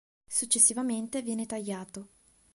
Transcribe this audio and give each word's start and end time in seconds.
Successivamente 0.27 1.21
viene 1.21 1.45
"tagliato". 1.45 2.09